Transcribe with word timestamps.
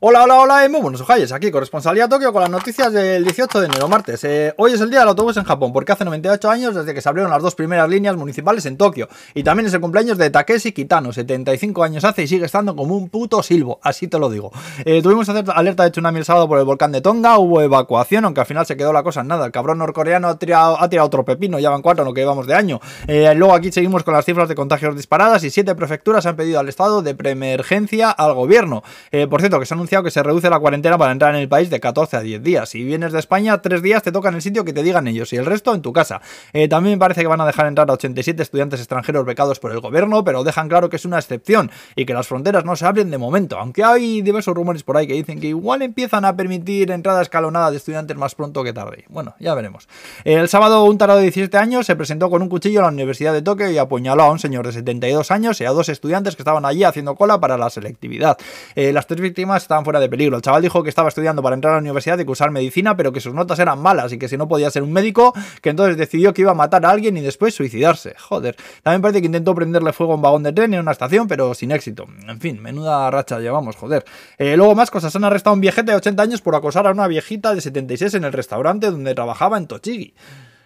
Hola, 0.00 0.22
hola, 0.22 0.36
hola, 0.36 0.68
muy 0.68 0.80
buenos 0.80 1.00
ojalles, 1.00 1.32
aquí 1.32 1.50
corresponsalía 1.50 2.08
Tokio 2.08 2.32
con 2.32 2.40
las 2.40 2.50
noticias 2.50 2.92
del 2.92 3.24
18 3.24 3.58
de 3.58 3.66
enero, 3.66 3.88
martes. 3.88 4.22
Eh, 4.22 4.54
hoy 4.56 4.70
es 4.70 4.80
el 4.80 4.90
día 4.90 5.00
del 5.00 5.08
autobús 5.08 5.36
en 5.38 5.42
Japón, 5.42 5.72
porque 5.72 5.90
hace 5.90 6.04
98 6.04 6.48
años 6.48 6.76
desde 6.76 6.94
que 6.94 7.00
se 7.00 7.08
abrieron 7.08 7.32
las 7.32 7.42
dos 7.42 7.56
primeras 7.56 7.88
líneas 7.88 8.14
municipales 8.14 8.64
en 8.66 8.76
Tokio. 8.76 9.08
Y 9.34 9.42
también 9.42 9.66
es 9.66 9.74
el 9.74 9.80
cumpleaños 9.80 10.16
de 10.16 10.30
Takeshi 10.30 10.70
Kitano, 10.70 11.12
75 11.12 11.82
años 11.82 12.04
hace 12.04 12.22
y 12.22 12.28
sigue 12.28 12.44
estando 12.44 12.76
como 12.76 12.96
un 12.96 13.08
puto 13.08 13.42
silbo, 13.42 13.80
así 13.82 14.06
te 14.06 14.20
lo 14.20 14.30
digo. 14.30 14.52
Eh, 14.84 15.02
tuvimos 15.02 15.28
alerta 15.30 15.82
de 15.82 15.90
tsunami 15.90 16.20
el 16.20 16.24
sábado 16.24 16.46
por 16.46 16.60
el 16.60 16.64
volcán 16.64 16.92
de 16.92 17.00
Tonga, 17.00 17.36
hubo 17.38 17.60
evacuación, 17.60 18.24
aunque 18.24 18.40
al 18.40 18.46
final 18.46 18.66
se 18.66 18.76
quedó 18.76 18.92
la 18.92 19.02
cosa 19.02 19.22
en 19.22 19.26
nada. 19.26 19.46
El 19.46 19.50
cabrón 19.50 19.78
norcoreano 19.78 20.28
ha 20.28 20.38
tirado, 20.38 20.80
ha 20.80 20.88
tirado 20.88 21.08
otro 21.08 21.24
pepino, 21.24 21.58
ya 21.58 21.70
van 21.70 21.82
cuatro 21.82 22.04
en 22.04 22.06
lo 22.06 22.14
que 22.14 22.20
llevamos 22.20 22.46
de 22.46 22.54
año. 22.54 22.80
Eh, 23.08 23.34
luego 23.34 23.52
aquí 23.52 23.72
seguimos 23.72 24.04
con 24.04 24.14
las 24.14 24.24
cifras 24.24 24.48
de 24.48 24.54
contagios 24.54 24.94
disparadas 24.94 25.42
y 25.42 25.50
siete 25.50 25.74
prefecturas 25.74 26.24
han 26.24 26.36
pedido 26.36 26.60
al 26.60 26.68
estado 26.68 27.02
de 27.02 27.16
preemergencia 27.16 28.12
al 28.12 28.34
gobierno. 28.34 28.84
por 29.28 29.40
cierto, 29.40 29.58
que 29.58 29.66
se 29.66 29.74
ha 29.74 29.87
que 29.88 30.10
se 30.10 30.22
reduce 30.22 30.50
la 30.50 30.58
cuarentena 30.58 30.98
para 30.98 31.12
entrar 31.12 31.34
en 31.34 31.40
el 31.40 31.48
país 31.48 31.70
de 31.70 31.80
14 31.80 32.18
a 32.18 32.20
10 32.20 32.42
días. 32.42 32.68
Si 32.68 32.84
vienes 32.84 33.12
de 33.12 33.18
España, 33.18 33.60
3 33.60 33.82
días 33.82 34.02
te 34.02 34.12
toca 34.12 34.28
en 34.28 34.34
el 34.34 34.42
sitio 34.42 34.64
que 34.64 34.72
te 34.72 34.82
digan 34.82 35.08
ellos 35.08 35.32
y 35.32 35.36
el 35.36 35.46
resto 35.46 35.74
en 35.74 35.80
tu 35.80 35.92
casa. 35.92 36.20
Eh, 36.52 36.68
también 36.68 36.96
me 36.96 37.00
parece 37.00 37.22
que 37.22 37.26
van 37.26 37.40
a 37.40 37.46
dejar 37.46 37.66
entrar 37.66 37.88
a 37.88 37.94
87 37.94 38.42
estudiantes 38.42 38.80
extranjeros 38.80 39.24
becados 39.24 39.58
por 39.58 39.72
el 39.72 39.80
gobierno, 39.80 40.22
pero 40.24 40.44
dejan 40.44 40.68
claro 40.68 40.90
que 40.90 40.96
es 40.96 41.04
una 41.06 41.18
excepción 41.18 41.70
y 41.96 42.04
que 42.04 42.12
las 42.12 42.28
fronteras 42.28 42.64
no 42.64 42.76
se 42.76 42.84
abren 42.84 43.10
de 43.10 43.18
momento, 43.18 43.58
aunque 43.58 43.82
hay 43.82 44.20
diversos 44.20 44.54
rumores 44.54 44.82
por 44.82 44.98
ahí 44.98 45.06
que 45.06 45.14
dicen 45.14 45.40
que 45.40 45.48
igual 45.48 45.80
empiezan 45.82 46.24
a 46.26 46.36
permitir 46.36 46.90
entrada 46.90 47.22
escalonada 47.22 47.70
de 47.70 47.78
estudiantes 47.78 48.16
más 48.16 48.34
pronto 48.34 48.62
que 48.62 48.72
tarde. 48.72 49.04
Bueno, 49.08 49.34
ya 49.40 49.54
veremos. 49.54 49.88
El 50.24 50.48
sábado 50.48 50.84
un 50.84 50.98
tarado 50.98 51.18
de 51.18 51.24
17 51.24 51.56
años 51.56 51.86
se 51.86 51.96
presentó 51.96 52.28
con 52.28 52.42
un 52.42 52.48
cuchillo 52.48 52.80
a 52.80 52.82
la 52.82 52.88
Universidad 52.88 53.32
de 53.32 53.42
Tokio 53.42 53.70
y 53.70 53.78
apuñaló 53.78 54.24
a 54.24 54.30
un 54.30 54.38
señor 54.38 54.66
de 54.66 54.72
72 54.72 55.30
años 55.30 55.60
y 55.60 55.64
a 55.64 55.70
dos 55.70 55.88
estudiantes 55.88 56.36
que 56.36 56.42
estaban 56.42 56.64
allí 56.64 56.84
haciendo 56.84 57.14
cola 57.14 57.40
para 57.40 57.56
la 57.56 57.70
selectividad. 57.70 58.36
Eh, 58.74 58.92
las 58.92 59.06
tres 59.06 59.20
víctimas 59.20 59.62
estaban 59.62 59.77
fuera 59.84 60.00
de 60.00 60.08
peligro. 60.08 60.36
El 60.36 60.42
chaval 60.42 60.62
dijo 60.62 60.82
que 60.82 60.88
estaba 60.88 61.08
estudiando 61.08 61.42
para 61.42 61.54
entrar 61.54 61.72
a 61.72 61.76
la 61.76 61.80
universidad 61.80 62.18
y 62.18 62.24
cursar 62.24 62.50
medicina, 62.50 62.96
pero 62.96 63.12
que 63.12 63.20
sus 63.20 63.34
notas 63.34 63.58
eran 63.58 63.80
malas 63.80 64.12
y 64.12 64.18
que 64.18 64.28
si 64.28 64.36
no 64.36 64.48
podía 64.48 64.70
ser 64.70 64.82
un 64.82 64.92
médico, 64.92 65.32
que 65.62 65.70
entonces 65.70 65.96
decidió 65.96 66.32
que 66.32 66.42
iba 66.42 66.52
a 66.52 66.54
matar 66.54 66.84
a 66.86 66.90
alguien 66.90 67.16
y 67.16 67.20
después 67.20 67.54
suicidarse. 67.54 68.14
Joder. 68.18 68.56
También 68.82 69.02
parece 69.02 69.20
que 69.20 69.26
intentó 69.26 69.54
prenderle 69.54 69.92
fuego 69.92 70.12
a 70.12 70.16
un 70.16 70.22
vagón 70.22 70.42
de 70.42 70.52
tren 70.52 70.74
en 70.74 70.80
una 70.80 70.92
estación, 70.92 71.28
pero 71.28 71.54
sin 71.54 71.70
éxito. 71.72 72.06
En 72.26 72.40
fin, 72.40 72.62
menuda 72.62 73.10
racha 73.10 73.38
llevamos, 73.38 73.76
joder. 73.76 74.04
Eh, 74.38 74.56
luego 74.56 74.74
más 74.74 74.90
cosas. 74.90 75.14
Han 75.16 75.24
arrestado 75.24 75.52
a 75.52 75.54
un 75.54 75.60
viejete 75.60 75.92
de 75.92 75.96
80 75.96 76.22
años 76.22 76.40
por 76.40 76.54
acosar 76.54 76.86
a 76.86 76.90
una 76.90 77.06
viejita 77.06 77.54
de 77.54 77.60
76 77.60 78.14
en 78.14 78.24
el 78.24 78.32
restaurante 78.32 78.90
donde 78.90 79.14
trabajaba 79.14 79.58
en 79.58 79.66
Tochigi. 79.66 80.14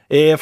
Eh, 0.08 0.36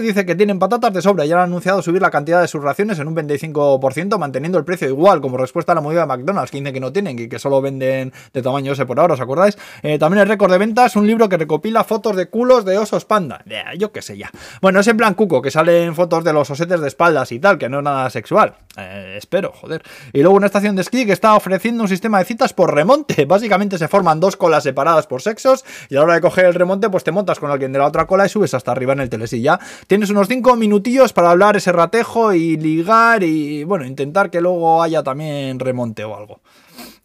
dice 0.00 0.26
que 0.26 0.34
tienen 0.34 0.58
patatas 0.58 0.92
de 0.92 1.02
sobra 1.02 1.24
y 1.24 1.32
han 1.32 1.40
anunciado 1.40 1.82
subir 1.82 2.00
la 2.02 2.10
cantidad 2.10 2.40
de 2.40 2.48
sus 2.48 2.62
raciones 2.62 2.98
en 2.98 3.08
un 3.08 3.16
25%, 3.16 4.18
manteniendo 4.18 4.58
el 4.58 4.64
precio 4.64 4.88
igual, 4.88 5.20
como 5.20 5.36
respuesta 5.36 5.72
a 5.72 5.74
la 5.74 5.80
movida 5.80 6.02
de 6.02 6.06
McDonald's, 6.06 6.50
que 6.50 6.58
dice 6.58 6.72
que 6.72 6.80
no 6.80 6.92
tienen 6.92 7.18
y 7.18 7.28
que 7.28 7.38
solo 7.38 7.60
venden 7.60 8.12
de 8.32 8.42
tamaño 8.42 8.72
ese 8.72 8.86
por 8.86 9.00
ahora, 9.00 9.14
¿os 9.14 9.20
acordáis? 9.20 9.58
Eh, 9.82 9.98
también 9.98 10.22
el 10.22 10.28
récord 10.28 10.50
de 10.50 10.58
ventas, 10.58 10.96
un 10.96 11.06
libro 11.06 11.28
que 11.28 11.36
recopila 11.36 11.84
fotos 11.84 12.16
de 12.16 12.26
culos 12.26 12.64
de 12.64 12.78
osos 12.78 13.04
panda. 13.04 13.44
yo 13.78 13.92
qué 13.92 14.02
sé 14.02 14.16
ya. 14.16 14.30
Bueno, 14.60 14.80
es 14.80 14.86
en 14.88 14.96
plan 14.96 15.14
cuco, 15.14 15.42
que 15.42 15.50
salen 15.50 15.94
fotos 15.94 16.24
de 16.24 16.32
los 16.32 16.50
osetes 16.50 16.80
de 16.80 16.88
espaldas 16.88 17.32
y 17.32 17.38
tal, 17.38 17.58
que 17.58 17.68
no 17.68 17.78
es 17.78 17.84
nada 17.84 18.10
sexual. 18.10 18.54
Eh, 18.76 19.16
espero, 19.18 19.52
joder. 19.52 19.82
Y 20.12 20.20
luego 20.22 20.36
una 20.36 20.46
estación 20.46 20.76
de 20.76 20.82
esquí 20.82 21.04
que 21.04 21.12
está 21.12 21.34
ofreciendo 21.34 21.82
un 21.82 21.88
sistema 21.88 22.18
de 22.18 22.24
citas 22.24 22.52
por 22.52 22.74
remonte. 22.74 23.24
Básicamente 23.26 23.78
se 23.78 23.88
forman 23.88 24.20
dos 24.20 24.36
colas 24.36 24.62
separadas 24.62 25.06
por 25.06 25.22
sexos 25.22 25.64
y 25.88 25.96
a 25.96 25.98
la 25.98 26.04
hora 26.04 26.14
de 26.14 26.20
coger 26.20 26.46
el 26.46 26.54
remonte, 26.54 26.88
pues 26.88 27.04
te 27.04 27.12
montas 27.12 27.38
con 27.38 27.50
alguien 27.50 27.72
de 27.72 27.78
la 27.78 27.86
otra 27.86 28.06
cola 28.06 28.26
y 28.26 28.28
subes 28.28 28.54
hasta 28.54 28.72
arriba 28.72 28.91
en 28.92 29.00
el 29.00 29.10
telesilla. 29.10 29.58
Tienes 29.86 30.10
unos 30.10 30.28
5 30.28 30.56
minutillos 30.56 31.12
para 31.12 31.30
hablar 31.30 31.56
ese 31.56 31.72
ratejo 31.72 32.32
y 32.32 32.56
ligar 32.56 33.22
y, 33.22 33.64
bueno, 33.64 33.84
intentar 33.84 34.30
que 34.30 34.40
luego 34.40 34.82
haya 34.82 35.02
también 35.02 35.58
remonte 35.58 36.04
o 36.04 36.16
algo. 36.16 36.40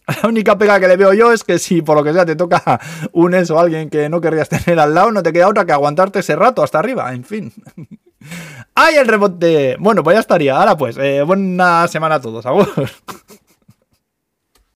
La 0.24 0.30
única 0.30 0.58
pega 0.58 0.80
que 0.80 0.88
le 0.88 0.98
veo 0.98 1.14
yo 1.14 1.34
es 1.34 1.44
que 1.44 1.60
si 1.60 1.82
por 1.82 1.98
lo 1.98 2.04
que 2.04 2.14
sea 2.14 2.26
te 2.26 2.36
toca 2.36 2.80
un 3.12 3.34
eso 3.34 3.56
o 3.56 3.60
alguien 3.60 3.90
que 3.90 4.10
no 4.10 4.22
querrías 4.22 4.50
tener 4.64 4.80
al 4.80 4.94
lado, 4.94 5.12
no 5.12 5.24
te 5.24 5.34
queda 5.34 5.48
otra 5.48 5.66
que 5.66 5.74
aguantarte 5.74 6.20
ese 6.20 6.36
rato 6.36 6.64
hasta 6.64 6.80
arriba, 6.80 7.14
en 7.14 7.24
fin. 7.24 7.54
¡Ay, 8.76 8.96
el 8.96 9.08
remonte! 9.08 9.76
Bueno, 9.80 10.04
pues 10.04 10.16
ya 10.16 10.20
estaría. 10.20 10.58
Ahora 10.58 10.78
pues, 10.78 10.98
eh, 10.98 11.24
buena 11.24 11.88
semana 11.88 12.16
a 12.16 12.22
todos. 12.22 12.46